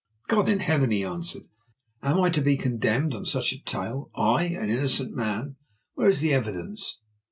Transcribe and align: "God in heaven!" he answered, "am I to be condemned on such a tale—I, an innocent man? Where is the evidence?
"God 0.27 0.49
in 0.49 0.61
heaven!" 0.61 0.89
he 0.89 1.03
answered, 1.03 1.43
"am 2.01 2.19
I 2.21 2.31
to 2.31 2.41
be 2.41 2.57
condemned 2.57 3.13
on 3.13 3.23
such 3.23 3.53
a 3.53 3.61
tale—I, 3.63 4.45
an 4.45 4.67
innocent 4.71 5.13
man? 5.15 5.57
Where 5.93 6.09
is 6.09 6.21
the 6.21 6.33
evidence? 6.33 7.01